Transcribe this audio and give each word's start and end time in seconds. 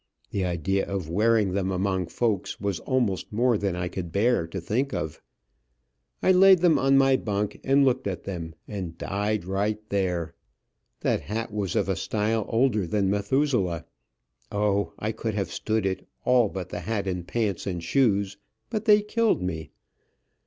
The 0.31 0.43
idea 0.43 0.83
of 0.87 1.11
wearing 1.11 1.53
them 1.53 1.69
among 1.69 2.07
folks 2.07 2.59
was 2.59 2.79
almost 2.79 3.31
more 3.31 3.55
than 3.55 3.75
I 3.75 3.87
could 3.87 4.11
bear 4.11 4.47
to 4.47 4.59
think 4.59 4.95
of. 4.95 5.21
I 6.23 6.31
laid 6.31 6.61
them 6.61 6.79
on 6.79 6.97
my 6.97 7.15
bunk, 7.17 7.59
and 7.63 7.85
looked 7.85 8.07
at 8.07 8.23
them, 8.23 8.55
and 8.67 8.97
"died 8.97 9.45
right 9.45 9.77
there." 9.89 10.33
That 11.01 11.21
hat 11.21 11.53
was 11.53 11.75
of 11.75 11.87
a 11.87 11.95
style 11.95 12.47
older 12.49 12.87
than 12.87 13.11
Methuselah. 13.11 13.85
O, 14.51 14.93
I 14.97 15.11
could 15.11 15.35
have 15.35 15.51
stood 15.51 15.85
it, 15.85 16.07
all 16.25 16.49
but 16.49 16.69
the 16.69 16.79
hat, 16.79 17.05
and 17.05 17.27
pants, 17.27 17.67
and 17.67 17.83
shoes, 17.83 18.37
but 18.71 18.85
they 18.85 19.03
killed 19.03 19.43
me. 19.43 19.69